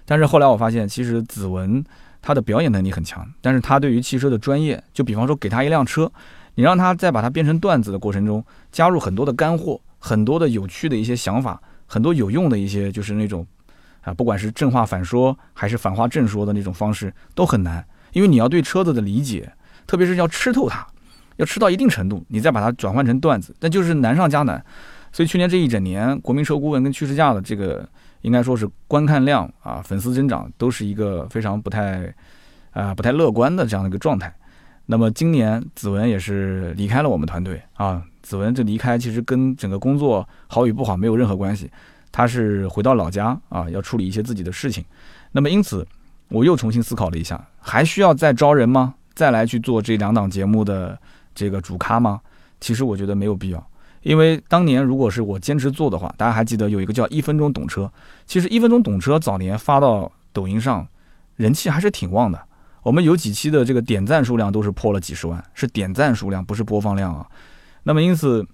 [0.07, 1.85] 但是后来我发现，其实子文
[2.22, 6.11] 他的表演能力很强，但是他对于汽车的专业，就比方说给他一辆车，
[6.54, 13.46] 你让他再把它变成段子的过程中，加入很多的干货，很多的有趣的一些想法，很多有用的一些就是那种
[14.02, 19.52] 啊，不管是正话反说还是反话正说的那种方式，都很难，因为你要对车子的理解，
[19.87, 20.87] 特别是要吃透它。
[21.37, 24.61] 要吃到一定程度，你再把它转换成段子，那就是难上加难。
[25.12, 27.88] 所以去年这一整年，国民车顾问跟趋势价的这个，
[28.22, 32.12] 应该说是观看量啊、粉丝增长都是一个非常不太
[32.72, 34.34] 啊、不太乐观的这样的一个状态。
[34.87, 41.70] 那么今年子文也是离开了我们团队啊，子文这离开其实跟整个工作好与不好没有任何关系，
[42.12, 44.84] 他是回到老家啊，要处理一些自己的事情。
[45.32, 45.86] 那么因此，
[46.28, 48.94] 我又重新思考了一下，还需要再招人吗？
[49.14, 50.98] 再来去做这两档节目的？
[51.34, 52.20] 这个主咖吗？
[52.60, 53.70] 其实我觉得没有必要，
[54.02, 57.88] 因为当年如果是我坚持做的话，大家还记得有一个叫一分钟懂车。
[58.26, 60.84] 其实一分钟懂车早年发到抖音上，
[61.36, 62.44] 人气还是挺旺的。
[62.82, 67.24] 我们有几期的这个点赞数量都是破了几十万，是点赞数量，不是播放量啊。
[67.88, 68.46] 那么因此，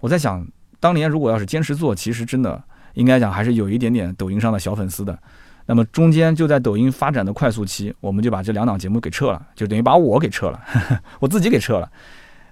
[0.00, 0.44] 我在想，
[0.80, 2.60] 当年如果要是坚持做，其实真的
[2.94, 5.16] 应该讲还是有一点点抖音上的小粉丝的。
[5.66, 10.60] 那么中间就在抖音发展的快速期，我们就把这两档节目给撤了，就等于把我给撤了，
[11.20, 11.88] 我自己给撤了。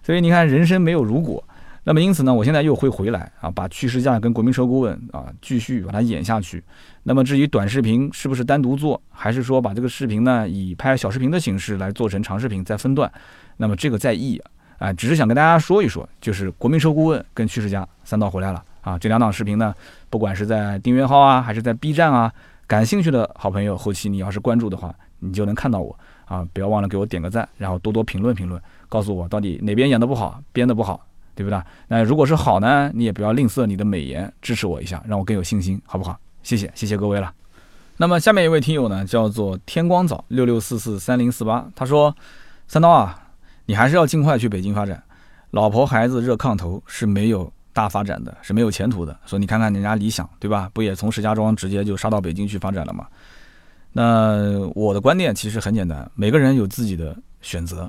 [0.04, 1.44] 所以你看，人生没有如果。
[1.82, 6.62] 那么因此呢，我现在又会回来啊，把趋势价跟国民车顾问啊继续把它演下去。
[7.02, 13.10] 那么至于短视频是不是单独做，还是说把这个视频呢以拍小视频的形式来做成长视频再分段，
[13.56, 14.40] 那么这个在意
[14.80, 18.98] 啊，只是想跟大家说一说，就是国民车顾问跟趋势家三刀回来了啊。
[18.98, 19.74] 这两档视频呢，
[20.08, 22.32] 不管是在订阅号啊，还是在 B 站啊，
[22.66, 26.44] 感兴趣的好朋友，后期你要是关注的话，你就能看到我啊。
[26.54, 28.60] 不要忘了给我点个赞，然后多多评论评论。
[28.88, 31.62] 告诉我到底哪边演的不好，编的不好，对不对？
[31.86, 36.18] 那如果是好呢，你也不要吝啬你的美颜，支持我一下，让我更有信心，好不好？
[36.42, 37.32] 谢谢，谢谢各位了。
[37.98, 42.16] 那么下面一位听友呢，叫做天光早六六四四三零四八，他说
[42.66, 43.29] ：“三刀啊，
[43.70, 45.00] 你还是要尽快去北京发展，
[45.52, 49.16] 老婆孩子热炕头是没有大发展的，是没有前途的。
[49.24, 50.68] 所以你看看人家理想，对吧？
[50.74, 53.06] 不也从石家庄直接就杀到北京去发展了吗？
[53.92, 57.88] 那我的观点其实很简单，每个人有自己的选择。”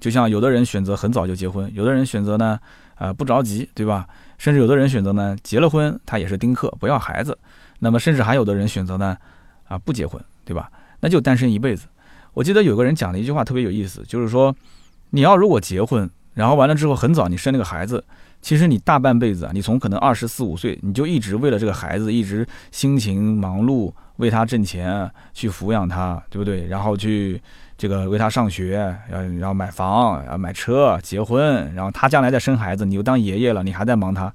[0.00, 2.60] 就像有的人选择很早就结婚，有的人选择呢，
[2.96, 4.06] 呃不着急，对吧？
[4.36, 7.38] 甚至有的人选择呢，结了婚他也是丁克，不要孩子。
[7.78, 9.16] 那么甚至还有的人选择呢，
[9.66, 10.70] 啊不结婚，对吧？
[11.00, 11.86] 那就单身一辈子。
[12.34, 14.54] 我记得有个人讲了一句话特别有意思，就是说，
[15.12, 18.04] 你要如果结婚，然后完了之后很早你生了个孩子，
[18.42, 26.66] 其实你大半辈子啊，你从可能二十四五岁你就一直为了这个孩子一直辛勤忙碌，为他挣钱去抚养他，对不对？
[26.66, 27.40] 然后去。
[27.78, 34.32] 这个为他上学，要然后买房，要买车，结婚，然后他将来再生孩子，你又当爷爷了，你还在忙他，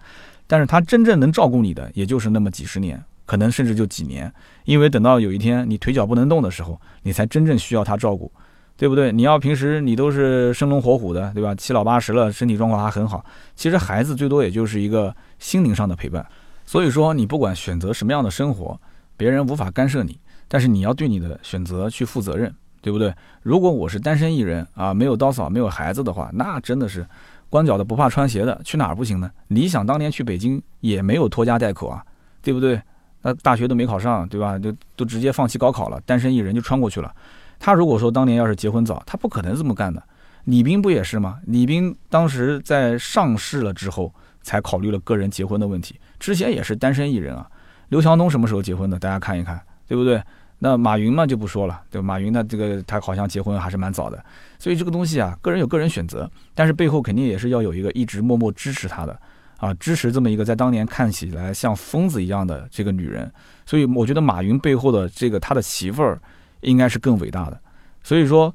[0.47, 4.29] 但是他真正能照顾你的，也就是那么几十年，可能甚至就几年，
[4.65, 8.29] 因为等到有一天你腿脚不能动的时候，你才真正需要他照顾，
[8.77, 9.11] 对不对？
[9.11, 11.53] 你要平时你都是生龙活虎的，对吧？
[11.55, 16.25] 七老八十了，身体状况还很好，其实孩子最多也就是一个心灵上的陪伴。
[16.65, 18.79] 所以说，你不管选择什么样的生活，
[19.17, 22.53] 别人无法干涉你，但是你要对你的选择去负责任。
[22.79, 23.13] 对不对？
[23.41, 27.05] 如果我是单身一人啊，没有刀嫂，没有孩子的话，那真的是
[27.49, 29.29] 光脚的不怕穿鞋的，去哪儿不行呢？
[29.47, 32.01] 理想当年去北京也没有拖家带口啊，
[32.41, 32.79] 对不对？
[33.23, 34.57] 那大学都没考上，对吧？
[34.59, 37.13] 就都直接放弃高考了，单身一人就穿过去了。
[37.59, 40.01] 他如果说当年要是结婚早，他不可能这么干的。
[40.45, 41.39] 李斌不也是吗？
[41.47, 47.45] 李斌当时在上市了之后，才考虑了个人结婚的问题，之前也是单身一人啊。
[47.89, 48.97] 刘强东什么时候结婚的？
[48.97, 50.21] 大家看一看，对不对？
[50.59, 52.01] 那马云嘛就不说了，对？
[52.01, 54.23] 马云呢，这个他好像结婚还是蛮早的，
[54.57, 59.19] 所以这个东西啊，个人有个人选择，但是背后肯定也是要有一个一直默默支持他的
[59.57, 63.31] 啊，支持这么一个在当年看起来像疯子一样的这个女人。
[63.65, 66.19] 所以我觉得马云背后的这个他的媳妇儿
[66.61, 67.59] 应该是更伟大的。
[68.03, 68.53] 所以说，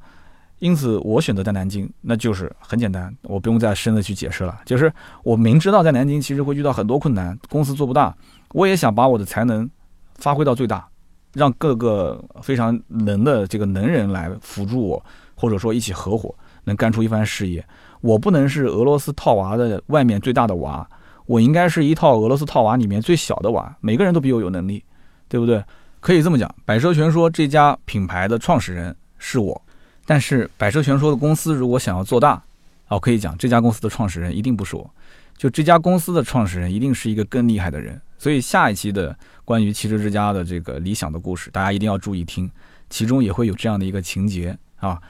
[0.59, 4.91] 因此我选择在南京，那就是很简单，我不用再深的去解释了，就是
[5.23, 8.15] 我明知道在南京其实会遇到很多困难，公司做不大，
[8.53, 9.69] 我也想把我的才能
[10.15, 10.87] 发挥到最大。
[11.33, 16.31] 让各个非常能的这个能人来辅助我，或者说一起合伙，
[16.65, 17.65] 能干出一番事业。
[18.01, 20.87] 我不能是俄罗斯套娃的外面最大的娃，
[21.25, 23.75] 我应该是一套俄罗斯套娃里面最小的娃。
[23.81, 24.83] 每个人都比我有能力，
[25.27, 25.63] 对不对？
[26.03, 29.59] 可以这么讲，百车全说这家品牌的创始人是我，
[30.05, 32.43] 但是百车全说的公司如果想要做大，
[32.89, 34.93] 哦，可以讲这家公司的创始人一定不是我，
[35.37, 37.99] 就这家公司的创始人一定是一个更厉害的人。
[38.17, 42.51] 所以下一期的关于汽车之家的这个理想的故事，大家一定要注意听，
[42.89, 45.01] 其中也会有这样的一个情节啊。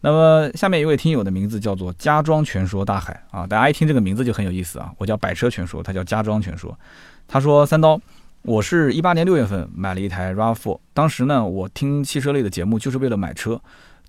[0.00, 4.90] 那么下面一位听友的名字叫做家装全说大海啊，大家一听这个名字就很有意思啊。
[4.98, 6.76] 我叫百车全说，他叫家装全说。
[7.28, 8.00] 他说三刀，
[8.42, 13.60] 我是一八年六月份买了一台 RAV4，当时呢我听汽车类的节目就是为了买车，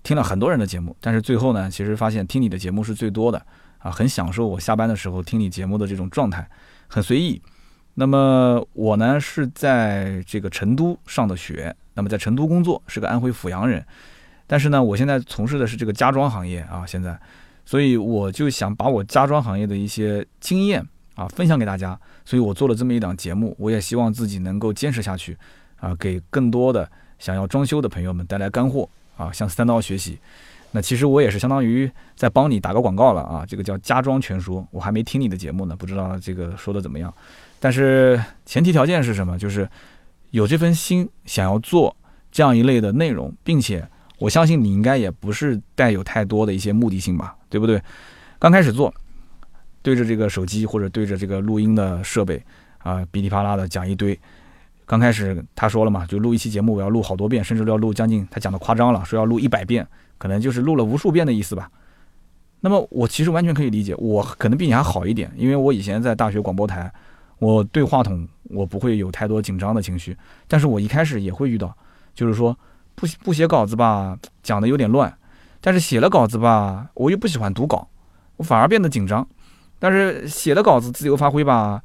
[0.02, 3.44] 听了很多人的节目，但是最后呢其实发现听你的节目是最多的
[3.78, 6.48] 啊，很享受我下班的时候听你节目的这种状态，
[6.88, 7.42] 很随意。
[7.94, 13.84] 那么我呢是在这个成都上的学，那么在成都工作，是个安徽阜阳人。
[14.46, 17.20] 但是呢，我现在从事的是这个家装行业啊，现在，
[17.66, 20.82] 所以我就想把我家装行业的一些经验
[21.14, 25.36] 啊分享给大家，所以我做了这么一档节目，我也希望自己能够坚持下去
[25.80, 30.18] 啊，给更多的想要装修的朋友们带来干货啊，向三刀学习。
[30.70, 37.12] 那其实我也是相当于在帮你打个广告了啊，这个叫家装全说，我还没听你的节目呢，不知道这个说的怎么样。
[37.60, 39.38] 但是前提条件是什么？
[39.38, 39.68] 就是
[40.30, 41.94] 有这份心，想要做
[42.30, 43.86] 这样一类的内容，并且。
[44.18, 47.82] 我相信你应该也不是带有太多的一些目的性吧，对不对？
[48.38, 48.94] 刚开始做，
[49.82, 52.42] 对着这个手机或者对着这个录音的设备
[52.78, 54.18] 啊，噼里啪啦的讲一堆。
[54.86, 59.86] 刚开始他说了嘛，就录一期节目，我要录好多遍，甚至要录将近，他讲的夸张了，说要录一百遍，
[60.18, 61.70] 可能就是录了无数遍的意思吧。
[62.60, 66.92] 那么我其实完全可以理解，我可能比你还好一点，因为我以前在大学广播台，
[67.38, 70.16] 我对话筒我不会有太多紧张的情绪，
[70.46, 71.76] 但是我一开始也会遇到，
[72.14, 72.56] 就是说。
[72.94, 75.10] 不不写稿子吧，讲的有点乱；
[75.62, 77.88] 但是写了稿子吧，我又不喜欢读稿，
[78.36, 79.26] 我反而变得紧张。
[79.82, 81.82] 但是写的稿子自由发挥吧，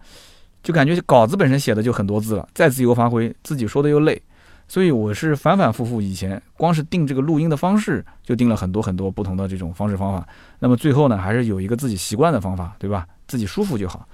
[0.61, 4.21] 就感觉稿子本身写的就很多字了，再自由发挥，自己说的又累。
[4.67, 10.27] 所以我是反反复复，以前光是定这个录音的方式，就定了很多很多不同的这种方式方法。
[10.59, 13.07] 那么最后呢，还是有一个自己习惯的方法，对吧？
[13.27, 14.07] 自己舒服就好。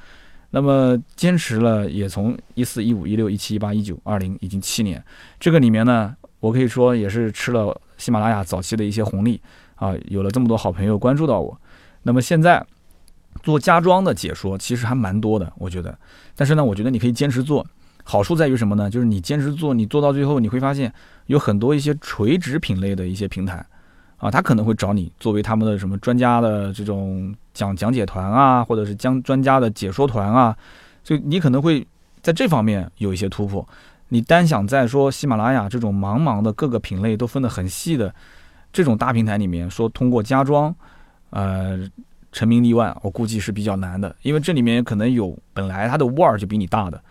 [0.51, 5.03] 那么坚持了也从一四一五一六一七一八一九二零已经七年，
[5.39, 6.15] 这个里面呢。
[6.39, 9.39] 我可以说也是吃了喜马拉雅早期的一些红利
[9.75, 11.57] 啊，有了这么多好朋友关注到我。
[12.01, 12.61] 那么现在
[13.43, 15.95] 做家装的解说其实还蛮多的，我觉得。
[16.36, 17.63] 但是呢，我觉得你可以坚持做，
[18.03, 18.89] 好处在于什么呢？
[18.89, 20.91] 就是你坚持做，你做到最后，你会发现
[21.27, 23.63] 有很多一些垂直品类的一些平台
[24.17, 30.58] 啊，他可能会找你作为他们的什么专家的这种讲讲解团啊，或者是将专家的解说团啊，
[31.03, 31.86] 所以你可能会
[32.21, 33.67] 在这方面有一些突破。
[34.10, 38.13] 你单想在说喜马拉雅这种茫茫的各个品类都分得很细的
[38.71, 40.73] 这种大平台里面，说通过家装，
[41.32, 41.79] 呃，
[42.33, 47.01] 成名立万，我估计是比较难的，因为这里面可能有本来它的腕儿就比你大的，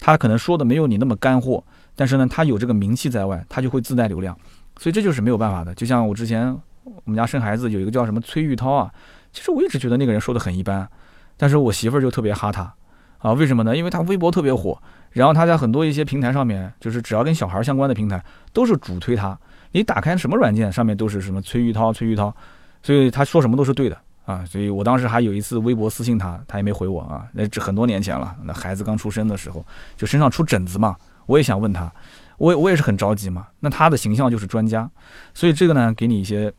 [0.00, 1.62] 他可能说的没有你那么干货，
[1.94, 4.36] 但是呢，他有这个名气在外，他就会自带流量，
[4.78, 5.72] 所以这就是没有办法的。
[5.76, 8.90] 就像我之前我们家生孩子有一个叫什么崔玉涛啊，
[9.32, 10.88] 其实我一直觉得那个人说的很一般，
[11.36, 12.74] 但是我媳妇儿就特别哈他。
[13.18, 13.76] 啊，为什么呢？
[13.76, 19.38] 因为他微博特别火，然后他在很多一些平台上面，就是只要跟小孩相关的平台，都是主推他。
[19.72, 22.34] 你打开什么软件，上面都是什么崔玉涛、崔玉涛，
[22.82, 23.98] 所以他说什么都是对的
[24.30, 24.44] 啊。
[24.48, 27.26] 所以我当时还有一次微博私信他，他也没回我啊。
[27.32, 29.64] 那这很多年前了，那孩子刚出生的时候，
[29.96, 31.92] 就身上出疹子嘛，我也想问他，
[32.38, 33.46] 我我也是很着急嘛。
[33.60, 34.88] 那他的形象就是专家，
[35.34, 36.52] 所以这个呢，给你一些。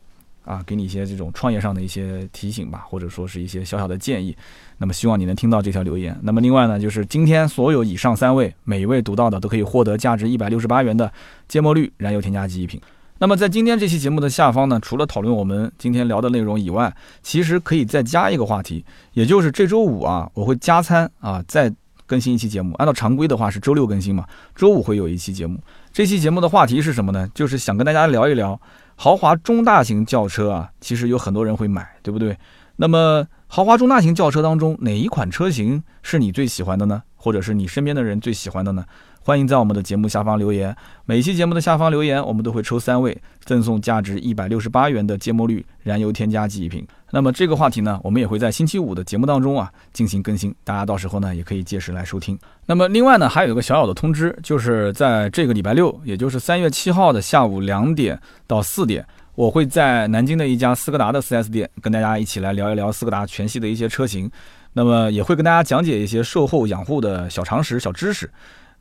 [0.44, 4.36] 啊，给你一些这种创业上的一些提醒吧，或者说是一些小小的建议。
[4.78, 6.18] 那么希望你能听到这条留言。
[6.20, 11.12] 那么另外呢，就是今天所有以上三位，每一位读到的都可以获得价值一百六十八元的
[11.46, 12.80] 芥末绿燃油添加剂一瓶。
[13.22, 21.72] 那么在今天这期节目的下方呢，除了讨论我们今天聊的内容以外，其实可以再加一个话题，也就是这周五啊，我会加餐啊，再
[22.04, 22.74] 更新一期节目。
[22.78, 25.56] 按照常规的话是周六更新嘛，周五会有一期节目。
[25.92, 27.30] 这期节目的话题是什么呢？
[27.32, 28.60] 就是想跟大家聊一聊。
[28.96, 32.36] 豪华中大型轿车啊，其实有很多人会买，对不对？
[32.74, 37.00] 那么豪华中大型轿车当中，哪一款车型是你最喜欢的呢？
[37.14, 38.84] 或者是你身边的人最喜欢的呢？
[39.24, 40.74] 欢迎在我们的节目下方留言。
[41.06, 46.84] 每期节目的下方留言，我们都会抽三位，赠送价值一百六十八元的芥末绿燃油添加剂一瓶。
[47.12, 52.36] 那么这个话题呢，我们也会在星期五的节目当中啊进行更新，大家到时候呢也可以届时来收听。
[52.66, 59.06] 那么另外呢，还有一个小小的通知，就是在这个礼拜六，也就是三月七号的下午两点到四点，
[59.36, 64.28] 我会在南京的一家斯柯达的 4S 店跟大家一起来聊一聊斯柯达全系的一些车型，
[64.72, 68.28] 那么也会跟大家讲解一些售后养护的小常识、小知识。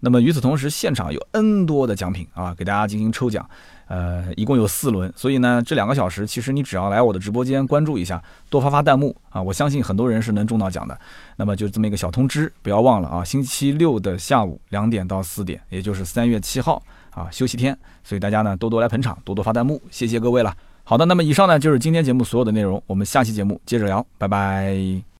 [0.04, 3.48] 那么与此同时，现场有 N 多的奖品啊，给大家进行抽奖，
[3.88, 11.00] 呃，一共有四轮，所以呢，这两个小时其实你只要来我的直播间关注一下，多发发弹幕啊，我相信很多人是能中到奖的。
[11.38, 20.52] 那么就这么一个小通知，不要忘了啊，星期六的下午两点到四点，也就是三月七号啊，休息天，所以大家呢多多来捧场，多多发弹幕，谢谢各位了。
[20.84, 25.02] 好的，那么以上呢就是今天节目所有的内容，我们下期节目接着聊，拜拜。